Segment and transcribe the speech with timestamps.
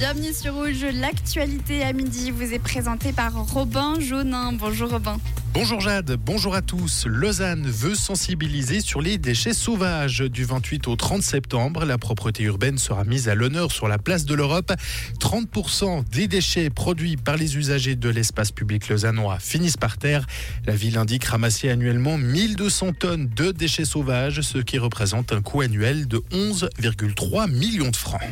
[0.00, 0.86] Bienvenue sur Rouge.
[0.94, 4.50] L'actualité à midi vous est présentée par Robin Jaunin.
[4.54, 5.18] Bonjour Robin.
[5.52, 7.04] Bonjour Jade, bonjour à tous.
[7.04, 10.20] Lausanne veut sensibiliser sur les déchets sauvages.
[10.20, 14.24] Du 28 au 30 septembre, la propreté urbaine sera mise à l'honneur sur la place
[14.24, 14.72] de l'Europe.
[15.18, 20.26] 30% des déchets produits par les usagers de l'espace public lausannois finissent par terre.
[20.64, 25.60] La ville indique ramasser annuellement 1200 tonnes de déchets sauvages, ce qui représente un coût
[25.60, 28.22] annuel de 11,3 millions de francs.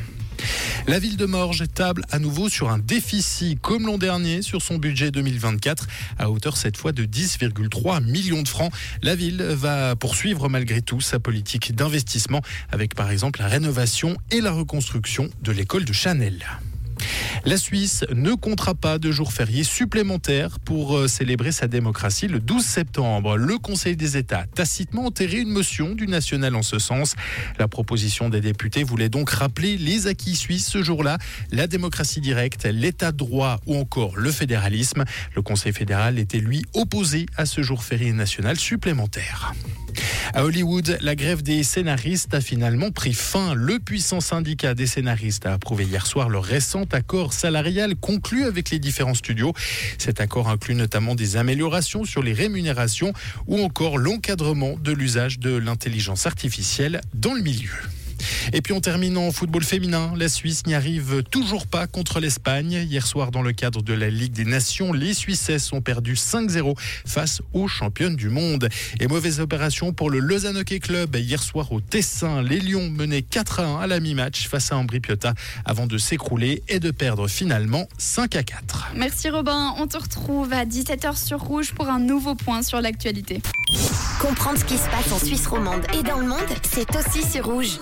[0.88, 4.78] La ville de Morges table à nouveau sur un déficit comme l'an dernier sur son
[4.78, 5.86] budget 2024
[6.18, 8.72] à hauteur cette fois de 10,3 millions de francs.
[9.02, 12.40] La ville va poursuivre malgré tout sa politique d'investissement
[12.72, 16.42] avec par exemple la rénovation et la reconstruction de l'école de Chanel.
[17.48, 22.40] La Suisse ne comptera pas de jours fériés supplémentaires pour euh, célébrer sa démocratie le
[22.40, 23.38] 12 septembre.
[23.38, 27.14] Le Conseil des États a tacitement enterré une motion du national en ce sens.
[27.58, 31.16] La proposition des députés voulait donc rappeler les acquis suisses ce jour-là,
[31.50, 35.06] la démocratie directe, l'état de droit ou encore le fédéralisme.
[35.34, 39.54] Le Conseil fédéral était lui opposé à ce jour férié national supplémentaire.
[40.34, 43.54] À Hollywood, la grève des scénaristes a finalement pris fin.
[43.54, 48.70] Le puissant syndicat des scénaristes a approuvé hier soir le récent accord salarial conclu avec
[48.70, 49.52] les différents studios.
[49.98, 53.12] Cet accord inclut notamment des améliorations sur les rémunérations
[53.46, 57.72] ou encore l'encadrement de l'usage de l'intelligence artificielle dans le milieu.
[58.52, 60.12] Et puis on termine en football féminin.
[60.16, 62.72] La Suisse n'y arrive toujours pas contre l'Espagne.
[62.88, 66.74] Hier soir, dans le cadre de la Ligue des Nations, les Suissesses ont perdu 5-0
[67.06, 68.68] face aux championnes du monde.
[69.00, 71.16] Et mauvaise opération pour le Lausanne Hockey Club.
[71.16, 75.34] Hier soir au Tessin, les Lions menaient 4-1 à la mi-match face à Ambri Piotta
[75.64, 78.92] avant de s'écrouler et de perdre finalement 5 4.
[78.94, 79.74] Merci Robin.
[79.78, 83.40] On te retrouve à 17h sur Rouge pour un nouveau point sur l'actualité.
[84.20, 87.46] Comprendre ce qui se passe en Suisse romande et dans le monde, c'est aussi sur
[87.46, 87.78] Rouge.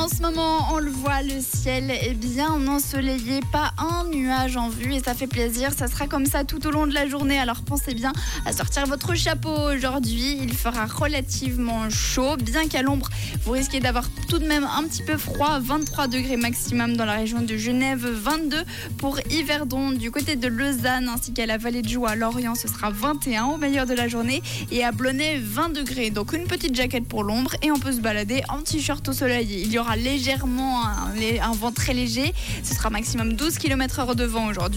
[0.00, 4.70] En ce moment, on le voit, le ciel est bien ensoleillé, pas un nuage en
[4.70, 5.72] vue et ça fait plaisir.
[5.76, 7.38] Ça sera comme ça tout au long de la journée.
[7.38, 8.14] Alors pensez bien
[8.46, 10.38] à sortir votre chapeau aujourd'hui.
[10.40, 13.10] Il fera relativement chaud, bien qu'à l'ombre,
[13.44, 15.58] vous risquez d'avoir tout de même un petit peu froid.
[15.60, 18.56] 23 degrés maximum dans la région de Genève, 22
[18.96, 22.54] pour Yverdon du côté de Lausanne ainsi qu'à la vallée de Joux à Lorient.
[22.54, 26.08] Ce sera 21 au meilleur de la journée et à Blonay 20 degrés.
[26.08, 29.60] Donc une petite jaquette pour l'ombre et on peut se balader en t-shirt au soleil.
[29.62, 31.12] Il y légèrement un,
[31.42, 32.32] un vent très léger.
[32.62, 34.68] Ce sera maximum 12 km/h de vent aujourd'hui.